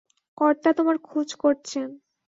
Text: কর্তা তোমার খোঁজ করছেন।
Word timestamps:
কর্তা 0.37 0.69
তোমার 0.73 0.97
খোঁজ 1.03 1.29
করছেন। 1.35 1.87